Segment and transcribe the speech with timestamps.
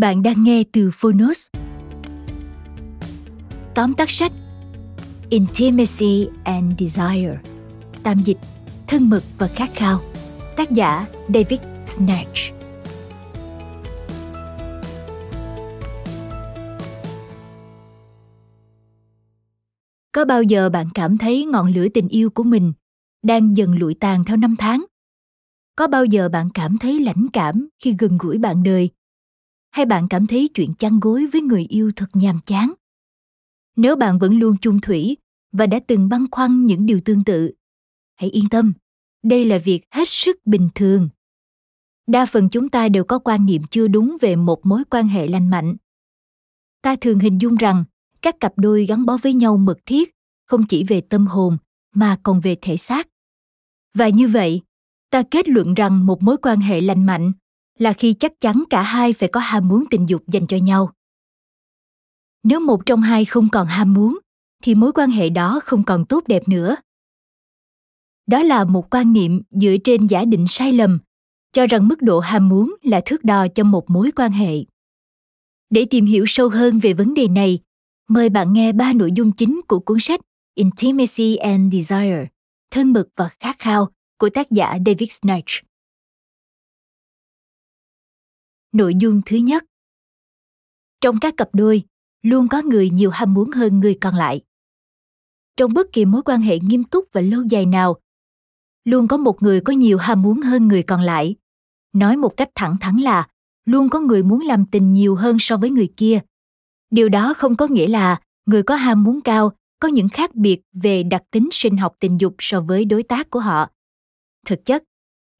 [0.00, 1.46] Bạn đang nghe từ Phonos.
[3.74, 4.32] Tóm tắt sách,
[5.30, 7.38] Intimacy and Desire
[8.02, 8.38] Tạm dịch,
[8.86, 10.00] Thân mật và khát khao,
[10.56, 12.38] Tác giả David Snatch
[20.12, 22.72] Có bao giờ bạn cảm thấy ngọn lửa tình yêu của mình
[23.22, 24.84] đang dần lụi tàn theo năm tháng?
[25.76, 28.90] Có bao giờ bạn cảm thấy lãnh cảm khi gần gũi bạn đời
[29.70, 32.72] hay bạn cảm thấy chuyện chăn gối với người yêu thật nhàm chán?
[33.76, 35.16] Nếu bạn vẫn luôn chung thủy
[35.52, 37.50] và đã từng băn khoăn những điều tương tự,
[38.16, 38.72] hãy yên tâm,
[39.22, 41.08] đây là việc hết sức bình thường.
[42.06, 45.28] Đa phần chúng ta đều có quan niệm chưa đúng về một mối quan hệ
[45.28, 45.76] lành mạnh.
[46.82, 47.84] Ta thường hình dung rằng
[48.22, 50.14] các cặp đôi gắn bó với nhau mật thiết
[50.46, 51.58] không chỉ về tâm hồn
[51.94, 53.08] mà còn về thể xác.
[53.94, 54.60] Và như vậy,
[55.10, 57.32] ta kết luận rằng một mối quan hệ lành mạnh
[57.78, 60.92] là khi chắc chắn cả hai phải có ham muốn tình dục dành cho nhau.
[62.42, 64.18] Nếu một trong hai không còn ham muốn,
[64.62, 66.76] thì mối quan hệ đó không còn tốt đẹp nữa.
[68.26, 70.98] Đó là một quan niệm dựa trên giả định sai lầm,
[71.52, 74.54] cho rằng mức độ ham muốn là thước đo cho một mối quan hệ.
[75.70, 77.58] Để tìm hiểu sâu hơn về vấn đề này,
[78.08, 80.20] mời bạn nghe ba nội dung chính của cuốn sách
[80.54, 82.26] intimacy and desire,
[82.70, 85.67] thân mật và khát khao của tác giả david snatch.
[88.72, 89.64] Nội dung thứ nhất
[91.00, 91.82] Trong các cặp đôi,
[92.22, 94.42] luôn có người nhiều ham muốn hơn người còn lại.
[95.56, 97.96] Trong bất kỳ mối quan hệ nghiêm túc và lâu dài nào,
[98.84, 101.36] luôn có một người có nhiều ham muốn hơn người còn lại.
[101.92, 103.28] Nói một cách thẳng thắn là
[103.64, 106.20] luôn có người muốn làm tình nhiều hơn so với người kia.
[106.90, 110.60] Điều đó không có nghĩa là người có ham muốn cao có những khác biệt
[110.72, 113.70] về đặc tính sinh học tình dục so với đối tác của họ.
[114.46, 114.84] Thực chất,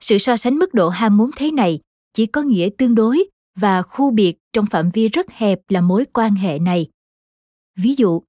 [0.01, 1.81] sự so sánh mức độ ham muốn thế này
[2.15, 3.25] chỉ có nghĩa tương đối
[3.57, 6.87] và khu biệt trong phạm vi rất hẹp là mối quan hệ này.
[7.77, 8.23] Ví dụ,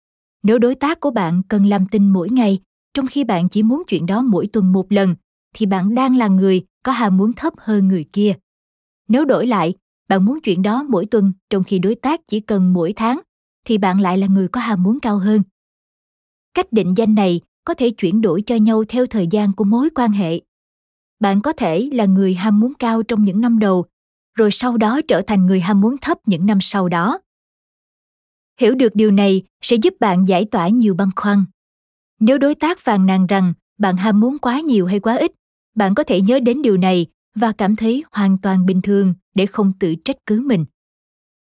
[0.44, 2.60] nếu đối tác của bạn cần làm tình mỗi ngày,
[2.94, 5.16] trong khi bạn chỉ muốn chuyện đó mỗi tuần một lần,
[5.56, 8.34] thì bạn đang là người có ham muốn thấp hơn người kia.
[9.08, 9.74] Nếu đổi lại,
[10.10, 13.20] bạn muốn chuyện đó mỗi tuần, trong khi đối tác chỉ cần mỗi tháng,
[13.66, 15.42] thì bạn lại là người có ham muốn cao hơn.
[16.54, 19.90] Cách định danh này có thể chuyển đổi cho nhau theo thời gian của mối
[19.96, 20.40] quan hệ
[21.20, 23.86] bạn có thể là người ham muốn cao trong những năm đầu,
[24.36, 27.20] rồi sau đó trở thành người ham muốn thấp những năm sau đó.
[28.60, 31.44] Hiểu được điều này sẽ giúp bạn giải tỏa nhiều băn khoăn.
[32.20, 35.32] Nếu đối tác phàn nàn rằng bạn ham muốn quá nhiều hay quá ít,
[35.76, 37.06] bạn có thể nhớ đến điều này
[37.36, 40.66] và cảm thấy hoàn toàn bình thường để không tự trách cứ mình.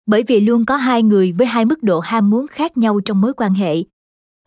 [0.05, 3.21] Bởi vì luôn có hai người với hai mức độ ham muốn khác nhau trong
[3.21, 3.83] mối quan hệ,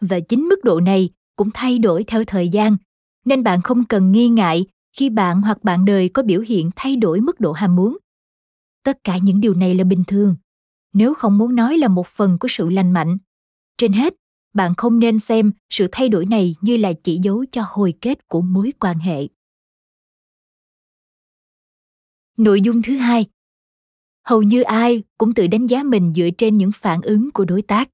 [0.01, 2.77] và chính mức độ này cũng thay đổi theo thời gian,
[3.25, 6.97] nên bạn không cần nghi ngại khi bạn hoặc bạn đời có biểu hiện thay
[6.97, 7.99] đổi mức độ ham muốn.
[8.83, 10.37] Tất cả những điều này là bình thường.
[10.93, 13.19] Nếu không muốn nói là một phần của sự lành mạnh.
[13.79, 14.15] Trên hết,
[14.53, 18.29] bạn không nên xem sự thay đổi này như là chỉ dấu cho hồi kết
[18.29, 19.29] của mối quan hệ.
[22.37, 23.27] Nội dung thứ hai.
[24.25, 27.63] Hầu như ai cũng tự đánh giá mình dựa trên những phản ứng của đối
[27.63, 27.91] tác.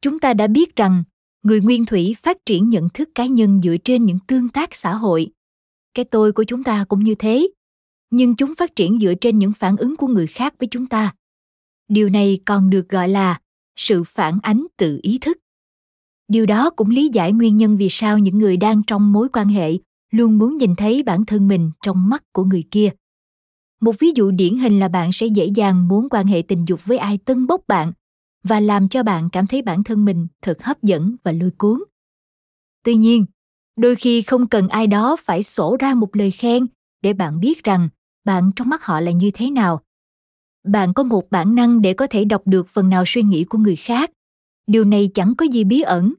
[0.00, 1.04] Chúng ta đã biết rằng,
[1.42, 4.94] người nguyên thủy phát triển nhận thức cá nhân dựa trên những tương tác xã
[4.94, 5.35] hội
[5.96, 7.48] cái tôi của chúng ta cũng như thế.
[8.10, 11.14] Nhưng chúng phát triển dựa trên những phản ứng của người khác với chúng ta.
[11.88, 13.40] Điều này còn được gọi là
[13.76, 15.38] sự phản ánh tự ý thức.
[16.28, 19.48] Điều đó cũng lý giải nguyên nhân vì sao những người đang trong mối quan
[19.48, 19.72] hệ
[20.10, 22.90] luôn muốn nhìn thấy bản thân mình trong mắt của người kia.
[23.80, 26.80] Một ví dụ điển hình là bạn sẽ dễ dàng muốn quan hệ tình dục
[26.84, 27.92] với ai tân bốc bạn
[28.42, 31.78] và làm cho bạn cảm thấy bản thân mình thật hấp dẫn và lôi cuốn.
[32.84, 33.26] Tuy nhiên
[33.76, 36.66] đôi khi không cần ai đó phải sổ ra một lời khen
[37.02, 37.88] để bạn biết rằng
[38.24, 39.82] bạn trong mắt họ là như thế nào.
[40.64, 43.58] Bạn có một bản năng để có thể đọc được phần nào suy nghĩ của
[43.58, 44.10] người khác.
[44.66, 46.14] Điều này chẳng có gì bí ẩn.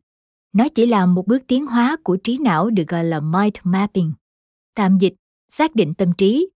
[0.54, 4.14] Nó chỉ là một bước tiến hóa của trí não được gọi là mind mapping.
[4.76, 5.14] Tạm dịch,
[5.50, 6.50] xác định tâm trí.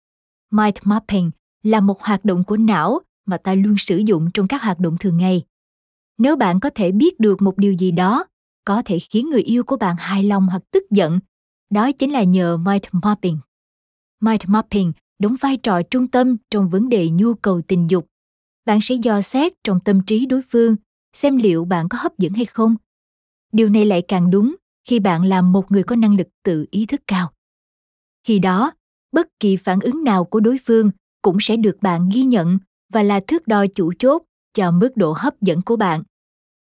[0.52, 1.32] Mind mapping
[1.64, 4.98] là một hoạt động của não mà ta luôn sử dụng trong các hoạt động
[5.00, 5.44] thường ngày.
[6.18, 8.26] Nếu bạn có thể biết được một điều gì đó
[8.66, 11.20] có thể khiến người yêu của bạn hài lòng hoặc tức giận.
[11.70, 13.38] Đó chính là nhờ mind mapping.
[14.22, 18.08] Mind mapping đóng vai trò trung tâm trong vấn đề nhu cầu tình dục.
[18.66, 20.76] Bạn sẽ dò xét trong tâm trí đối phương,
[21.14, 22.76] xem liệu bạn có hấp dẫn hay không.
[23.52, 24.56] Điều này lại càng đúng
[24.90, 27.32] khi bạn là một người có năng lực tự ý thức cao.
[28.24, 28.72] Khi đó,
[29.12, 30.92] bất kỳ phản ứng nào của đối phương
[31.22, 32.58] cũng sẽ được bạn ghi nhận
[32.94, 34.22] và là thước đo chủ chốt
[34.54, 36.04] cho mức độ hấp dẫn của bạn.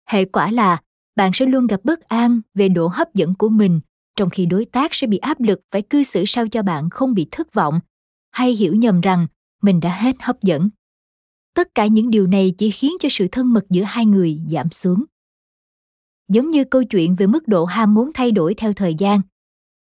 [0.09, 0.83] Hệ quả là
[1.17, 3.81] bạn sẽ luôn gặp bất an về độ hấp dẫn của mình,
[4.17, 7.15] trong khi đối tác sẽ bị áp lực phải cư xử sao cho bạn không
[7.15, 7.81] bị thất vọng.
[8.31, 9.27] Hay hiểu nhầm rằng,
[9.63, 10.69] mình đã hết hấp dẫn.
[11.55, 14.71] Tất cả những điều này chỉ khiến cho sự thân mật giữa hai người giảm
[14.71, 15.05] xuống.
[16.29, 19.21] Giống như câu chuyện về mức độ ham muốn thay đổi theo thời gian.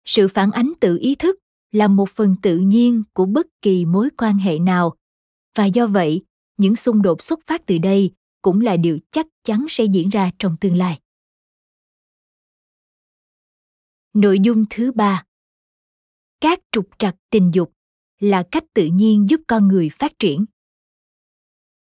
[0.05, 1.39] Sự phản ánh tự ý thức
[1.71, 4.93] là một phần tự nhiên của bất kỳ mối quan hệ nào.
[5.57, 6.23] Và do vậy,
[6.57, 8.11] những xung đột xuất phát từ đây
[8.41, 10.99] cũng là điều chắc chắn sẽ diễn ra trong tương lai.
[14.15, 15.23] Nội dung thứ ba.
[16.41, 17.71] Các trục trặc tình dục
[18.19, 20.45] là cách tự nhiên giúp con người phát triển.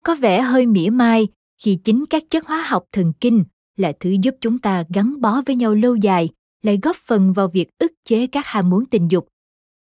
[0.03, 1.27] Có vẻ hơi mỉa mai
[1.57, 3.43] khi chính các chất hóa học thần kinh
[3.77, 6.29] là thứ giúp chúng ta gắn bó với nhau lâu dài,
[6.61, 9.27] lại góp phần vào việc ức chế các ham muốn tình dục.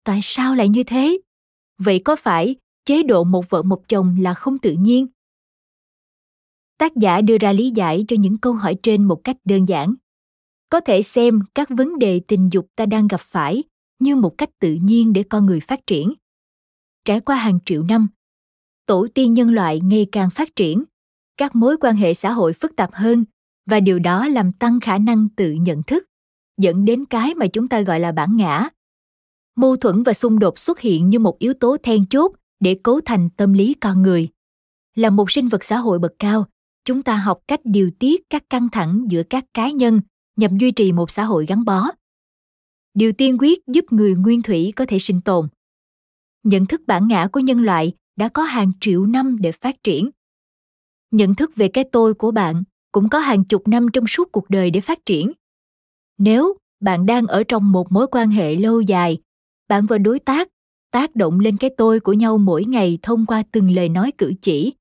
[0.04, 1.18] Tại sao lại như thế?
[1.78, 2.56] Vậy có phải
[2.86, 5.08] chế độ một vợ một chồng là không tự nhiên?
[6.78, 9.94] Tác giả đưa ra lý giải cho những câu hỏi trên một cách đơn giản
[10.72, 13.64] có thể xem các vấn đề tình dục ta đang gặp phải
[14.00, 16.14] như một cách tự nhiên để con người phát triển.
[17.06, 18.08] Trải qua hàng triệu năm,
[18.86, 20.84] tổ tiên nhân loại ngày càng phát triển,
[21.38, 23.26] các mối quan hệ xã hội phức tạp hơn
[23.70, 26.06] và điều đó làm tăng khả năng tự nhận thức,
[26.58, 28.70] dẫn đến cái mà chúng ta gọi là bản ngã.
[29.56, 33.02] Mâu thuẫn và xung đột xuất hiện như một yếu tố then chốt để cấu
[33.06, 34.30] thành tâm lý con người.
[34.96, 36.46] Là một sinh vật xã hội bậc cao,
[36.86, 40.02] chúng ta học cách điều tiết các căng thẳng giữa các cá nhân
[40.42, 41.92] nhằm duy trì một xã hội gắn bó.
[42.94, 45.48] Điều tiên quyết giúp người nguyên thủy có thể sinh tồn.
[46.44, 50.10] Nhận thức bản ngã của nhân loại đã có hàng triệu năm để phát triển.
[51.12, 54.50] Nhận thức về cái tôi của bạn cũng có hàng chục năm trong suốt cuộc
[54.50, 55.32] đời để phát triển.
[56.18, 59.18] Nếu bạn đang ở trong một mối quan hệ lâu dài,
[59.68, 60.48] bạn và đối tác
[60.92, 64.34] tác động lên cái tôi của nhau mỗi ngày thông qua từng lời nói cử
[64.42, 64.74] chỉ.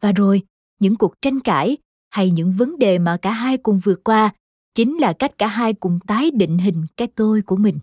[0.00, 0.42] Và rồi,
[0.80, 1.76] những cuộc tranh cãi
[2.10, 4.32] hay những vấn đề mà cả hai cùng vượt qua
[4.78, 7.78] chính là cách cả hai cùng tái định hình cái tôi của mình.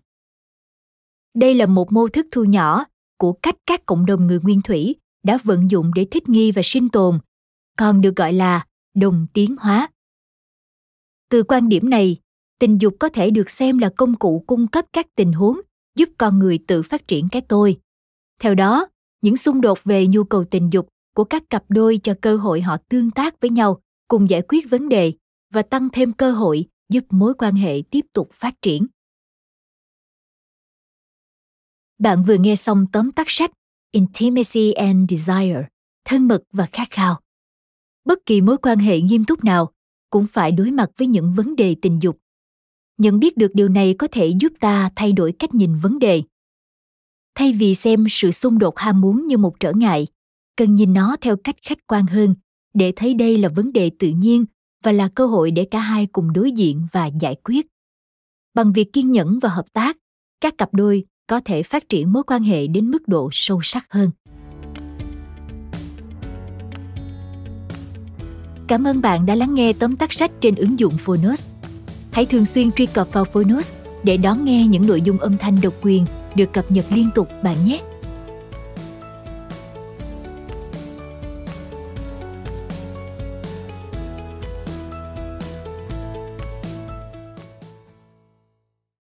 [1.34, 2.86] Đây là một mô thức thu nhỏ
[3.18, 6.62] của cách các cộng đồng người nguyên thủy đã vận dụng để thích nghi và
[6.66, 7.20] sinh tồn,
[7.78, 9.90] còn được gọi là đồng tiến hóa.
[11.30, 12.18] Từ quan điểm này,
[12.60, 15.62] tình dục có thể được xem là công cụ cung cấp các tình huống
[15.96, 17.80] giúp con người tự phát triển cái tôi.
[18.42, 18.88] Theo đó,
[19.22, 22.62] những xung đột về nhu cầu tình dục của các cặp đôi cho cơ hội
[22.62, 25.14] họ tương tác với nhau cùng giải quyết vấn đề
[25.54, 28.88] và tăng thêm cơ hội giúp mối quan hệ tiếp tục phát triển.
[32.00, 33.51] Bạn vừa nghe xong tóm tắt sách
[33.92, 35.68] intimacy and desire,
[36.06, 37.20] thân mật và khát khao.
[38.06, 39.72] Bất kỳ mối quan hệ nghiêm túc nào
[40.10, 42.18] cũng phải đối mặt với những vấn đề tình dục.
[42.98, 46.24] Nhận biết được điều này có thể giúp ta thay đổi cách nhìn vấn đề.
[47.36, 50.08] Thay vì xem sự xung đột ham muốn như một trở ngại,
[50.58, 52.36] cần nhìn nó theo cách khách quan hơn
[52.74, 54.46] để thấy đây là vấn đề tự nhiên
[54.86, 57.68] và là cơ hội để cả hai cùng đối diện và giải quyết.
[58.54, 59.98] Bằng việc kiên nhẫn và hợp tác,
[60.42, 63.88] các cặp đôi có thể phát triển mối quan hệ đến mức độ sâu sắc
[63.89, 64.12] hơn.
[68.68, 71.48] Cảm ơn bạn đã lắng nghe tóm tắt sách trên ứng dụng phonos.
[72.12, 73.72] Hãy thường xuyên truy cập vào phonos
[74.04, 77.30] để đón nghe những nội dung âm thanh độc quyền được cập nhật liên tục
[77.44, 77.82] bạn nhé.